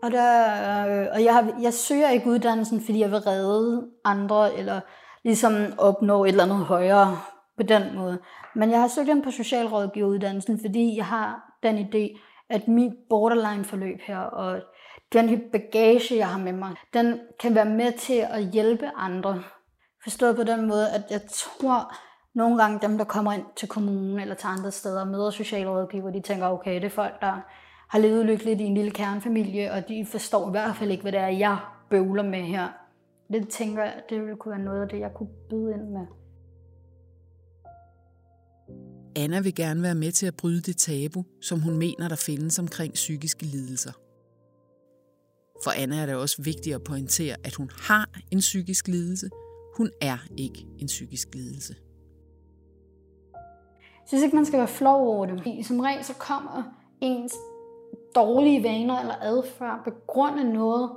Og, 0.02 0.11
der, 0.11 1.02
øh, 1.02 1.07
og 1.12 1.25
jeg, 1.25 1.35
har, 1.35 1.52
jeg 1.62 1.75
søger 1.75 2.11
ikke 2.11 2.30
uddannelsen, 2.30 2.80
fordi 2.85 3.00
jeg 3.00 3.11
vil 3.11 3.19
redde 3.19 3.87
andre, 4.04 4.54
eller 4.54 4.80
ligesom 5.25 5.52
opnå 5.78 6.25
et 6.25 6.28
eller 6.28 6.45
andet 6.45 6.59
højere 6.59 7.19
på 7.57 7.62
den 7.62 7.83
måde. 7.95 8.19
Men 8.54 8.71
jeg 8.71 8.80
har 8.80 8.88
søgt 8.88 9.09
ind 9.09 9.23
på 9.23 9.30
socialrådgiveruddannelsen, 9.30 10.61
fordi 10.61 10.97
jeg 10.97 11.07
har 11.07 11.57
den 11.62 11.78
idé, 11.78 12.19
at 12.50 12.69
mit 12.69 12.92
borderline-forløb 13.09 14.00
her, 14.00 14.19
og 14.19 14.61
den 15.12 15.40
bagage, 15.52 16.16
jeg 16.16 16.28
har 16.28 16.38
med 16.38 16.52
mig, 16.52 16.75
den 16.95 17.21
kan 17.40 17.54
være 17.54 17.64
med 17.64 17.92
til 17.92 18.26
at 18.30 18.45
hjælpe 18.45 18.90
andre. 18.97 19.42
Forstået 20.02 20.37
på 20.37 20.42
den 20.42 20.69
måde, 20.69 20.90
at 20.90 21.02
jeg 21.11 21.21
tror, 21.30 21.95
nogle 22.35 22.62
gange 22.62 22.78
dem, 22.83 22.99
der 22.99 23.04
kommer 23.04 23.33
ind 23.33 23.45
til 23.57 23.69
kommunen 23.69 24.21
eller 24.21 24.35
til 24.35 24.47
andre 24.47 24.71
steder 24.71 25.00
og 25.00 25.07
møder 25.07 25.30
socialrådgiver, 25.30 26.11
de 26.11 26.21
tænker, 26.21 26.47
okay, 26.47 26.75
det 26.75 26.85
er 26.85 26.90
folk, 26.90 27.21
der 27.21 27.40
har 27.90 27.99
levet 27.99 28.26
lykkeligt 28.26 28.61
i 28.61 28.64
en 28.64 28.75
lille 28.75 28.90
kernefamilie, 28.90 29.73
og 29.73 29.88
de 29.88 30.06
forstår 30.06 30.49
i 30.49 30.50
hvert 30.50 30.76
fald 30.76 30.90
ikke, 30.90 31.02
hvad 31.02 31.12
det 31.12 31.20
er, 31.20 31.28
jeg 31.28 31.59
bøvler 31.90 32.23
med 32.23 32.42
her. 32.42 32.68
Det 33.32 33.49
tænker 33.49 33.82
jeg, 33.82 34.02
det 34.11 34.20
ville 34.20 34.37
kunne 34.37 34.52
være 34.52 34.64
noget 34.64 34.82
af 34.82 34.88
det, 34.88 34.99
jeg 35.00 35.11
kunne 35.14 35.28
byde 35.50 35.73
ind 35.73 35.88
med. 35.90 36.06
Anna 39.16 39.40
vil 39.40 39.54
gerne 39.54 39.82
være 39.82 39.94
med 39.94 40.12
til 40.12 40.26
at 40.26 40.37
bryde 40.37 40.61
det 40.61 40.76
tabu, 40.76 41.25
som 41.40 41.61
hun 41.61 41.76
mener, 41.76 42.09
der 42.09 42.16
findes 42.16 42.59
omkring 42.59 42.92
psykiske 42.92 43.44
lidelser. 43.44 43.92
For 45.64 45.82
Anna 45.82 45.97
er 46.02 46.06
det 46.06 46.14
også 46.14 46.42
vigtigt 46.42 46.75
at 46.75 46.85
pointere, 46.85 47.37
at 47.44 47.54
hun 47.54 47.70
har 47.88 48.09
en 48.30 48.38
psykisk 48.38 48.88
lidelse. 48.88 49.30
Hun 49.76 49.90
er 50.00 50.18
ikke 50.37 50.66
en 50.78 50.87
psykisk 50.87 51.28
lidelse. 51.35 51.75
Jeg 53.75 54.06
synes 54.06 54.25
ikke, 54.25 54.37
man 54.37 54.47
skal 54.47 54.59
være 54.59 54.68
flov 54.68 55.09
over 55.09 55.26
det. 55.26 55.66
Som 55.66 55.80
regel 55.80 56.04
så 56.04 56.14
kommer 56.14 56.62
ens 57.00 57.35
dårlige 58.14 58.62
vaner 58.62 59.00
eller 59.00 59.14
adfærd 59.20 59.80
på 59.85 59.90
grund 60.06 60.40
af 60.40 60.47
noget, 60.47 60.90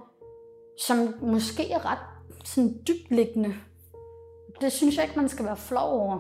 som 0.77 1.15
måske 1.21 1.71
er 1.71 1.91
ret 1.91 1.99
sådan 2.45 2.79
dybliggende. 2.87 3.53
Det 4.61 4.71
synes 4.71 4.95
jeg 4.95 5.03
ikke, 5.03 5.19
man 5.19 5.29
skal 5.29 5.45
være 5.45 5.57
flov 5.57 5.93
over. 5.93 6.19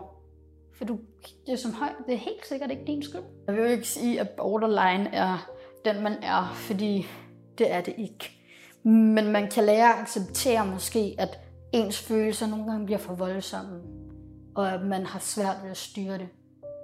For 0.73 0.85
du, 0.85 0.99
det, 1.45 1.53
er 1.53 1.57
som 1.57 1.73
høj, 1.73 1.89
det 2.07 2.13
er 2.13 2.17
helt 2.17 2.47
sikkert 2.47 2.71
ikke 2.71 2.83
din 2.87 3.03
skyld. 3.03 3.21
Jeg 3.47 3.55
vil 3.55 3.63
jo 3.63 3.69
ikke 3.69 3.87
sige, 3.87 4.19
at 4.19 4.29
borderline 4.29 5.09
er 5.13 5.49
den, 5.85 6.03
man 6.03 6.13
er, 6.23 6.53
fordi 6.55 7.05
det 7.57 7.71
er 7.71 7.81
det 7.81 7.93
ikke. 7.97 8.31
Men 8.83 9.31
man 9.31 9.49
kan 9.49 9.63
lære 9.63 9.93
at 9.93 9.99
acceptere 9.99 10.65
måske, 10.65 11.15
at 11.17 11.39
ens 11.71 11.99
følelser 11.99 12.47
nogle 12.47 12.65
gange 12.65 12.85
bliver 12.85 12.99
for 12.99 13.13
voldsomme, 13.13 13.81
og 14.55 14.73
at 14.73 14.81
man 14.81 15.05
har 15.05 15.19
svært 15.19 15.55
ved 15.63 15.71
at 15.71 15.77
styre 15.77 16.17
det. 16.17 16.27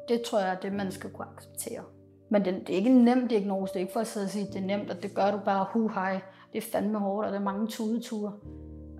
Det 0.09 0.21
tror 0.21 0.39
jeg 0.39 0.49
er 0.49 0.59
det, 0.59 0.73
man 0.73 0.91
skal 0.91 1.09
kunne 1.09 1.27
acceptere. 1.37 1.83
Men 2.29 2.45
det 2.45 2.69
er 2.69 2.73
ikke 2.73 2.89
en 2.89 3.03
nem 3.03 3.27
diagnose. 3.27 3.73
Det 3.73 3.79
er 3.79 3.81
ikke 3.81 3.93
for 3.93 3.99
at 3.99 4.07
sidde 4.07 4.23
og 4.23 4.29
sige, 4.29 4.47
at 4.47 4.53
det 4.53 4.61
er 4.61 4.65
nemt, 4.65 4.91
at 4.91 5.03
det 5.03 5.13
gør 5.13 5.31
du 5.31 5.39
bare 5.45 5.67
hu 5.73 5.87
hej. 5.87 6.21
Det 6.53 6.57
er 6.57 6.71
fandme 6.71 6.99
hårdt, 6.99 7.25
og 7.27 7.33
der 7.33 7.39
er 7.39 7.43
mange 7.43 7.67
tudeture. 7.67 8.33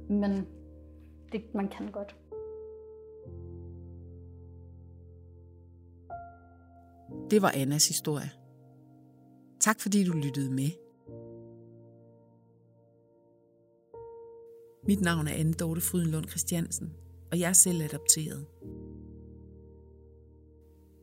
Men 0.10 0.48
det, 1.32 1.42
man 1.54 1.68
kan 1.68 1.92
godt. 1.92 2.16
Det 7.32 7.42
var 7.42 7.52
Annas 7.56 7.88
historie. 7.88 8.32
Tak 9.60 9.80
fordi 9.80 10.04
du 10.04 10.14
lyttede 10.14 10.54
med. 10.54 10.70
Mit 14.84 15.02
navn 15.02 15.28
er 15.28 15.34
Anne 15.34 15.54
Dorte 15.54 15.82
Frydenlund 15.82 16.26
Christiansen, 16.26 16.94
og 17.32 17.40
jeg 17.40 17.50
er 17.50 17.54
selv 17.54 17.82
adopteret. 17.82 18.46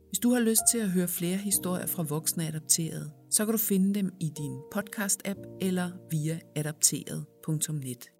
Hvis 0.09 0.19
du 0.19 0.29
har 0.29 0.39
lyst 0.39 0.61
til 0.71 0.77
at 0.77 0.89
høre 0.89 1.07
flere 1.07 1.37
historier 1.37 1.85
fra 1.85 2.03
voksne 2.03 2.47
adopterede, 2.47 3.11
så 3.31 3.45
kan 3.45 3.51
du 3.51 3.57
finde 3.57 3.93
dem 3.93 4.11
i 4.19 4.31
din 4.37 4.61
podcast-app 4.75 5.57
eller 5.61 5.91
via 6.11 6.39
adopteret.net. 6.55 8.11